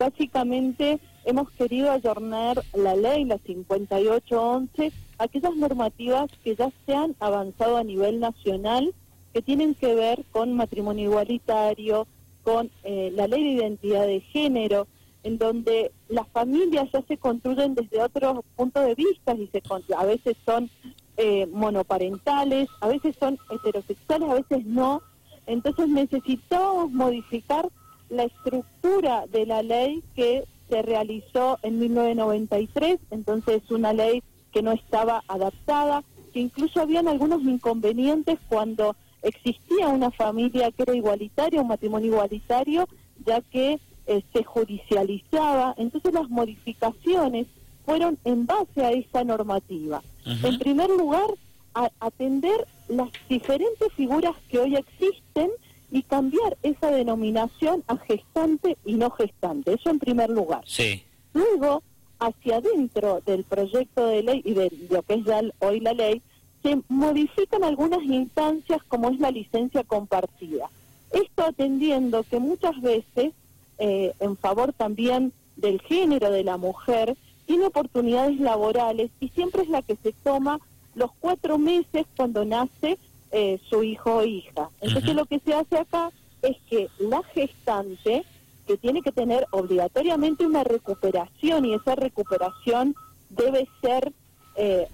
[0.00, 7.78] Básicamente hemos querido ayornar la ley, la 5811, aquellas normativas que ya se han avanzado
[7.78, 8.94] a nivel nacional,
[9.32, 12.06] que tienen que ver con matrimonio igualitario,
[12.44, 14.86] con eh, la ley de identidad de género,
[15.24, 19.60] en donde las familias ya se construyen desde otros puntos de vista y se,
[19.96, 20.70] a veces son
[21.16, 25.02] eh, monoparentales, a veces son heterosexuales, a veces no.
[25.48, 27.68] Entonces necesitamos modificar
[28.10, 34.22] la estructura de la ley que se realizó en 1993, entonces una ley
[34.52, 40.94] que no estaba adaptada, que incluso habían algunos inconvenientes cuando existía una familia que era
[40.94, 42.88] igualitaria, un matrimonio igualitario,
[43.24, 45.74] ya que eh, se judicializaba.
[45.76, 47.46] Entonces las modificaciones
[47.84, 50.02] fueron en base a esa normativa.
[50.24, 51.26] En primer lugar,
[51.74, 55.50] a atender las diferentes figuras que hoy existen
[55.90, 59.74] y cambiar esa denominación a gestante y no gestante.
[59.74, 60.62] Eso en primer lugar.
[60.66, 61.02] Sí.
[61.32, 61.82] Luego,
[62.18, 66.22] hacia adentro del proyecto de ley y de lo que es ya hoy la ley,
[66.62, 70.68] se modifican algunas instancias como es la licencia compartida.
[71.12, 73.32] Esto atendiendo que muchas veces,
[73.78, 79.68] eh, en favor también del género de la mujer, tiene oportunidades laborales y siempre es
[79.68, 80.60] la que se toma
[80.94, 82.98] los cuatro meses cuando nace
[83.32, 84.70] eh, su hijo o hija.
[84.80, 86.10] Entonces lo que se hace acá
[86.42, 88.24] es que la gestante,
[88.66, 92.94] que tiene que tener obligatoriamente una recuperación y esa recuperación
[93.30, 94.12] debe ser
[94.56, 94.88] eh,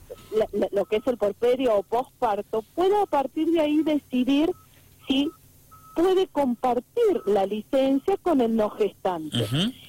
[0.72, 4.50] lo que es el porperio o posparto, pueda a partir de ahí decidir
[5.06, 5.30] si
[5.94, 9.46] puede compartir la licencia con el no gestante.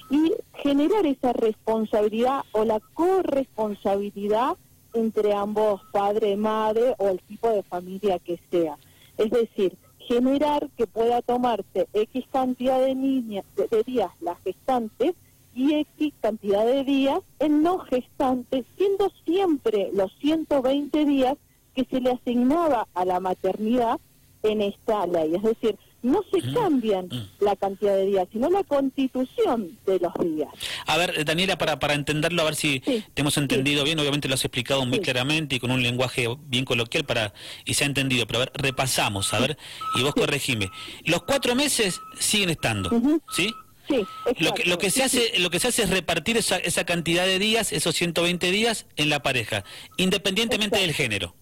[0.10, 4.56] Y generar esa responsabilidad o la corresponsabilidad
[4.96, 8.78] entre ambos padre, madre o el tipo de familia que sea.
[9.18, 15.16] Es decir, generar que pueda tomarse X cantidad de, niñas, de, días las gestantes
[15.54, 21.36] y X cantidad de días en no gestantes, siendo siempre los 120 días
[21.74, 24.00] que se le asignaba a la maternidad
[24.44, 25.36] en esta ley.
[25.36, 30.50] Es decir, no se cambian la cantidad de días, sino la constitución de los días.
[30.86, 34.36] A ver, Daniela, para, para entenderlo, a ver si te hemos entendido bien, obviamente lo
[34.36, 37.34] has explicado muy claramente y con un lenguaje bien coloquial para
[37.66, 39.58] y se ha entendido, pero a ver, repasamos, a ver,
[39.96, 40.70] y vos corregime.
[41.04, 42.90] Los cuatro meses siguen estando,
[43.36, 43.54] ¿sí?
[43.88, 44.04] Sí,
[44.40, 47.24] lo que, lo que se hace lo que se hace es repartir esa, esa cantidad
[47.24, 49.64] de días, esos 120 días en la pareja,
[49.98, 51.36] independientemente del género.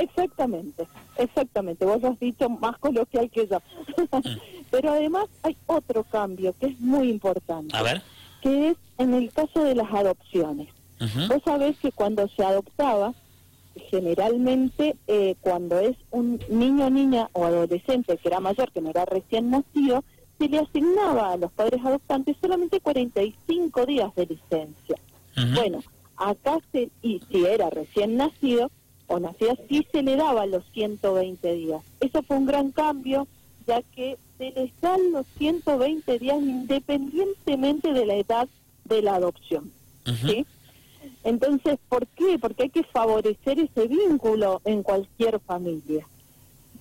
[0.00, 0.86] Exactamente,
[1.16, 1.84] exactamente.
[1.84, 3.60] Vos has dicho más coloquial que yo.
[4.70, 7.76] Pero además hay otro cambio que es muy importante.
[7.76, 8.02] A ver.
[8.42, 10.68] Que es en el caso de las adopciones.
[11.28, 13.14] Vos sabés que cuando se adoptaba,
[13.90, 19.04] generalmente eh, cuando es un niño, niña o adolescente que era mayor, que no era
[19.04, 20.02] recién nacido,
[20.38, 24.96] se le asignaba a los padres adoptantes solamente 45 días de licencia.
[25.54, 25.84] Bueno,
[26.16, 28.72] acá se, y si era recién nacido,
[29.08, 31.82] o nacía, sí se le daba los 120 días.
[32.00, 33.26] Eso fue un gran cambio,
[33.66, 38.48] ya que se les dan los 120 días independientemente de la edad
[38.84, 39.72] de la adopción.
[40.04, 40.46] ¿sí?
[41.24, 42.38] Entonces, ¿por qué?
[42.38, 46.06] Porque hay que favorecer ese vínculo en cualquier familia.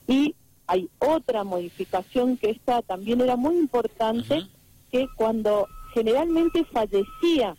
[0.08, 0.36] Y
[0.68, 4.44] hay otra modificación que esta también era muy importante,
[4.92, 7.56] que cuando generalmente fallecía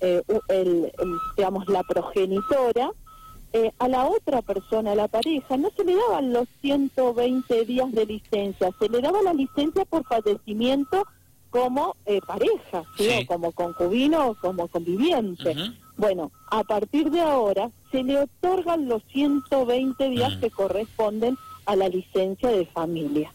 [0.00, 0.92] eh, el,
[1.36, 2.90] digamos, la progenitora,
[3.56, 7.90] eh, a la otra persona, a la pareja, no se le daban los 120 días
[7.90, 11.06] de licencia, se le daba la licencia por fallecimiento
[11.48, 12.84] como eh, pareja,
[13.26, 15.56] como concubino o como conviviente.
[15.96, 21.88] Bueno, a partir de ahora se le otorgan los 120 días que corresponden a la
[21.88, 23.32] licencia de familia.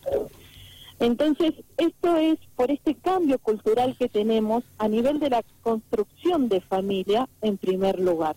[0.99, 6.61] Entonces, esto es por este cambio cultural que tenemos a nivel de la construcción de
[6.61, 8.35] familia en primer lugar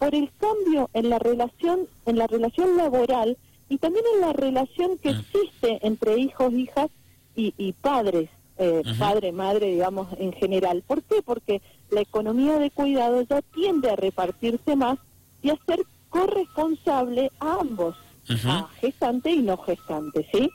[0.00, 3.36] por el cambio en la relación, en la relación laboral
[3.68, 5.20] y también en la relación que mm.
[5.20, 6.88] existe entre hijos, hijas
[7.36, 8.28] y, padres,
[8.58, 10.82] eh, padre, madre, digamos, en general.
[10.86, 11.22] ¿Por qué?
[11.22, 14.98] Porque la economía de cuidado ya tiende a repartirse más
[15.42, 15.80] y a ser
[16.10, 17.96] corresponsable a ambos,
[18.44, 20.50] a gestante y no gestante, ¿sí?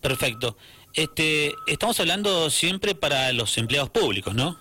[0.00, 0.56] Perfecto.
[0.92, 4.58] Este, estamos hablando siempre para los empleados públicos, ¿no?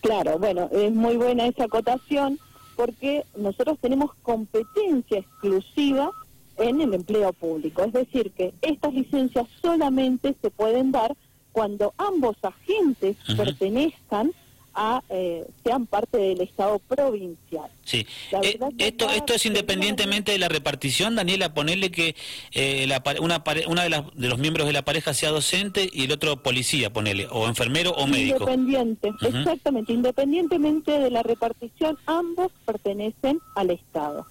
[0.00, 2.38] Claro, bueno, es muy buena esa acotación
[2.76, 6.10] porque nosotros tenemos competencia exclusiva
[6.56, 7.82] en el empleo público.
[7.82, 11.16] Es decir, que estas licencias solamente se pueden dar
[11.52, 14.32] cuando ambos agentes pertenezcan
[14.74, 17.70] a eh, sean parte del Estado provincial.
[17.84, 18.06] Sí,
[18.42, 22.16] eh, esto esto es independientemente de la repartición, Daniela, ponerle que
[22.52, 26.04] eh, la, una, una de, las, de los miembros de la pareja sea docente y
[26.04, 28.50] el otro policía, ponele, o enfermero o médico.
[28.50, 34.26] Independiente, exactamente, independientemente de la repartición, ambos pertenecen al Estado.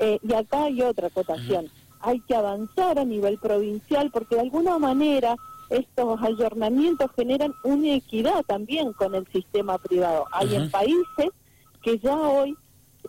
[0.00, 5.36] y acá hay otra acotación, hay que avanzar a nivel provincial porque de alguna manera
[5.72, 10.26] estos ayornamientos generan una equidad también con el sistema privado.
[10.32, 11.30] Hay en países
[11.82, 12.54] que ya hoy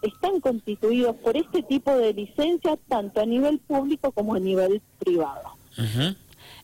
[0.02, 5.58] están constituidos por este tipo de licencias tanto a nivel público como a nivel privado.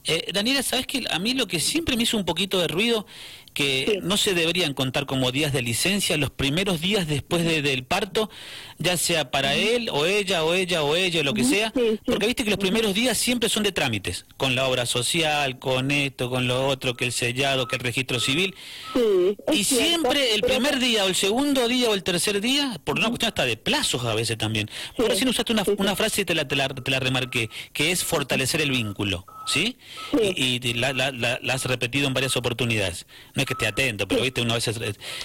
[0.05, 3.05] Eh, Daniela, ¿sabes que A mí lo que siempre me hizo un poquito de ruido
[3.59, 8.29] que no se deberían contar como días de licencia los primeros días después del parto,
[8.77, 11.73] ya sea para él o ella o ella o ella, lo que sea,
[12.05, 15.91] porque viste que los primeros días siempre son de trámites, con la obra social, con
[15.91, 18.55] esto, con lo otro, que el sellado, que el registro civil.
[19.51, 23.09] y siempre el primer día o el segundo día o el tercer día, por una
[23.09, 24.69] cuestión hasta de plazos a veces también.
[24.95, 27.91] Por recién usaste una, una frase y te la, te, la, te la remarqué, que
[27.91, 29.25] es fortalecer el vínculo.
[29.49, 29.77] ¿Sí?
[30.35, 33.05] Y, la, la, has repetido en varias oportunidades.
[33.33, 34.79] No es que esté atento, pero viste, uno a veces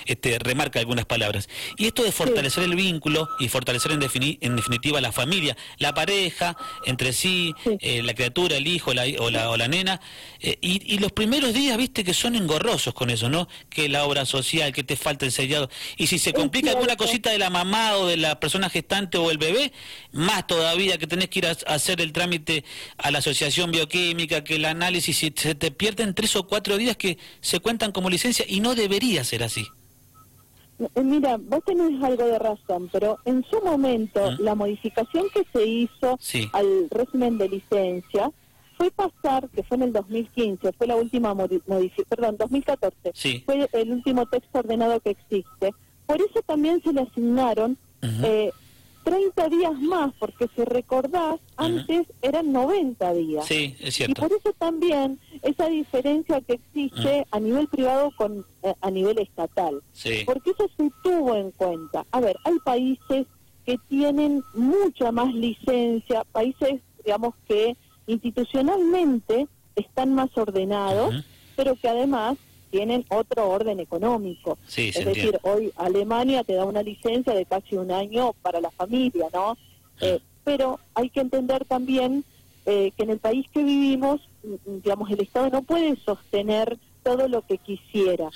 [0.06, 1.49] este, remarca algunas palabras.
[1.76, 6.56] Y esto de fortalecer el vínculo y fortalecer en, en, definitiva la familia, la pareja,
[6.87, 10.00] entre sí, eh, la criatura, el hijo la, o, la, o la nena,
[10.41, 13.49] eh, y, los primeros días, viste, que son engorrosos con eso, ¿no?
[13.69, 15.69] Que la obra social, que te falta el sellado.
[15.97, 19.31] Y si se complica alguna cosita de la mamá o de la persona gestante o
[19.31, 19.73] el bebé,
[20.12, 22.65] más todavía que tenés que ir a, hacer el trámite
[22.97, 26.96] a la asociación bioquímica que el análisis, si se te pierden tres o cuatro días
[26.96, 29.66] que se cuentan como licencia y no debería ser así.
[30.78, 35.66] Eh, mira, vos tenés algo de razón, pero en su momento la modificación que se
[35.66, 36.19] hizo
[36.52, 38.31] al régimen de licencia
[38.76, 43.93] fue pasar, que fue en el 2015, fue la última modificación, perdón, 2014, fue el
[43.93, 45.70] último texto ordenado que existe.
[46.06, 47.78] Por eso también se le asignaron
[49.05, 53.47] 30 días más, porque si recordás, antes eran 90 días.
[53.47, 54.12] Sí, es cierto.
[54.12, 59.19] Y por eso también esa diferencia que existe a nivel privado con eh, a nivel
[59.19, 59.83] estatal.
[59.93, 60.23] Sí.
[60.25, 62.06] Porque eso se tuvo en cuenta.
[62.11, 63.27] A ver, hay países
[63.67, 69.47] que tienen mucha más licencia, países, digamos, que institucionalmente
[69.77, 71.25] están más ordenados,
[71.56, 72.37] pero que además
[72.75, 74.59] tienen otro orden económico.
[74.76, 79.26] es decir, hoy Alemania te da una licencia de casi un año para la familia,
[79.32, 79.56] ¿no?
[80.00, 82.25] Eh, pero hay que entender también
[82.67, 87.29] eh, que en el país que vivimos, mm, digamos, el Estado no puede sostener todo
[87.29, 88.31] lo que quisiera.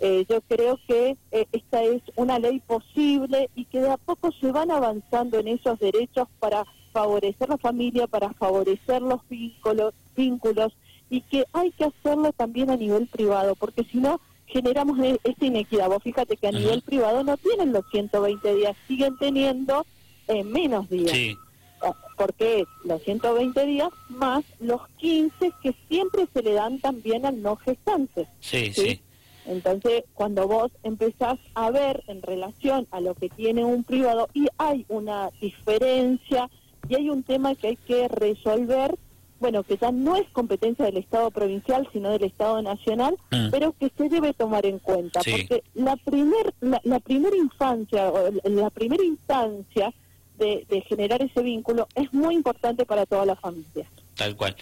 [0.00, 1.16] Eh, yo creo que
[1.52, 5.78] esta es una ley posible y que de a poco se van avanzando en esos
[5.80, 10.72] derechos para favorecer la familia, para favorecer los vínculos, vínculos
[11.12, 15.44] y que hay que hacerlo también a nivel privado, porque si no generamos e-, esta
[15.44, 15.90] inequidad.
[15.90, 19.84] Vos fíjate que a nivel privado no tienen los 120 días, siguen teniendo
[20.28, 21.12] eh, menos días.
[21.12, 21.36] Sí.
[22.16, 27.56] Porque los 120 días más los 15 que siempre se le dan también al no
[27.56, 28.26] gestante.
[28.40, 29.02] Sí, sí.
[29.44, 34.46] Entonces, cuando vos empezás a ver en relación a lo que tiene un privado y
[34.56, 36.48] hay una diferencia
[36.88, 38.96] y hay un tema que hay que resolver
[39.42, 43.50] bueno, que ya no es competencia del Estado provincial, sino del Estado nacional, mm.
[43.50, 48.70] pero que se debe tomar en cuenta, porque la primer, la, primera infancia, o la
[48.70, 49.92] primera instancia
[50.38, 53.86] de, de generar ese vínculo es muy importante para toda la familia.
[54.14, 54.56] Tal cual.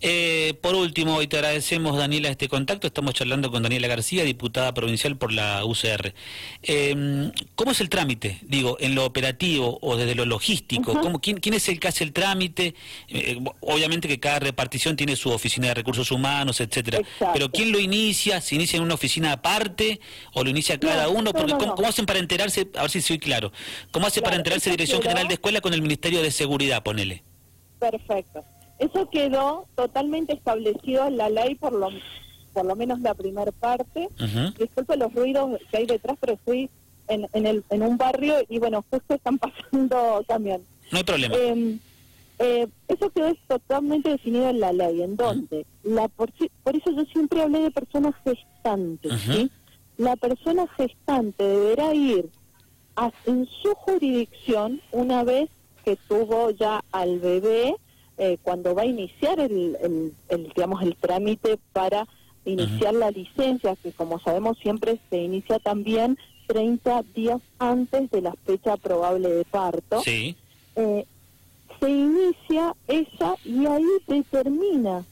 [0.00, 2.86] Eh, por último, y te agradecemos, Daniela, este contacto.
[2.86, 6.14] Estamos charlando con Daniela García, diputada provincial por la UCR.
[6.62, 8.38] Eh, ¿Cómo es el trámite?
[8.42, 10.98] Digo, en lo operativo o desde lo logístico.
[11.00, 12.74] ¿cómo, quién, es el que hace el trámite?
[13.08, 17.00] Eh, obviamente que cada repartición tiene su oficina de recursos humanos, etcétera.
[17.32, 18.40] Pero ¿quién lo inicia?
[18.40, 20.00] ¿Se inicia en una oficina aparte
[20.32, 21.32] o lo inicia cada uno?
[21.32, 22.68] Porque ¿cómo, hacen para enterarse?
[22.76, 23.52] A ver si soy claro.
[23.90, 26.82] ¿Cómo hace para enterarse Dirección General de Escuela con el Ministerio de Seguridad?
[26.82, 27.24] Ponele.
[27.78, 28.44] Perfecto.
[28.78, 31.88] Eso quedó totalmente establecido en la ley, por lo,
[32.52, 34.08] por lo menos la primera parte.
[34.58, 36.70] Disculpe los ruidos que hay detrás, pero fui
[37.08, 40.62] en, en, el, en un barrio y bueno, justo están pasando también.
[40.92, 41.34] No hay problema.
[41.34, 41.78] Em,
[42.38, 46.30] eh, eso quedó totalmente definido en la ley, en donde la por,
[46.62, 49.12] por, eso yo siempre hablé de personas gestantes.
[49.96, 52.30] La persona gestante deberá ir
[52.94, 55.50] a, en su jurisdicción una vez
[55.84, 57.74] que tuvo ya al bebé
[58.18, 59.76] eh, cuando va a iniciar el,
[60.28, 62.06] el, digamos el trámite para
[62.44, 68.32] iniciar la licencia, que como sabemos siempre se inicia también 30 días antes de la
[68.44, 70.00] fecha probable de parto.
[70.02, 70.34] Sí.
[70.76, 71.04] Eh,
[71.78, 75.04] se inicia esa y ahí determina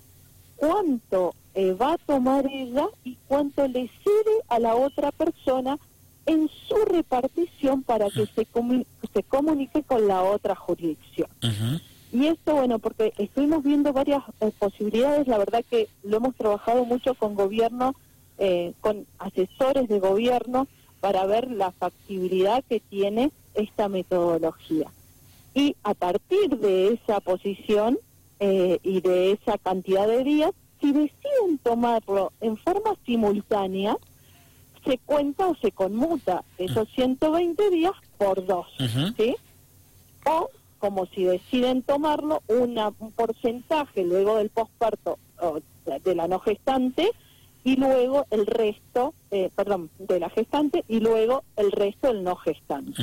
[0.57, 5.79] cuánto eh, va a tomar ella y cuánto le cede a la otra persona
[6.25, 8.47] en su repartición para que se,
[9.15, 11.29] se comunique con la otra jurisdicción.
[12.13, 16.85] Y esto, bueno, porque estuvimos viendo varias eh, posibilidades, la verdad que lo hemos trabajado
[16.85, 17.95] mucho con gobierno,
[18.39, 20.69] eh, con asesores de gobierno,
[21.01, 24.89] para ver la factibilidad que tiene esta metodología.
[25.55, 27.99] Y a partir de esa posición
[28.41, 33.97] eh, y de esa cantidad de días, si deciden tomarlo en forma simultánea,
[34.85, 38.67] se cuenta o se conmuta esos 120 días por dos,
[39.17, 39.35] ¿sí?
[40.25, 40.49] O
[40.79, 45.19] como si deciden tomarlo, una, un porcentaje luego del posparto
[46.05, 47.11] de la no gestante
[47.65, 52.37] y luego el resto, eh, perdón, de la gestante y luego el resto del no
[52.37, 53.03] gestante.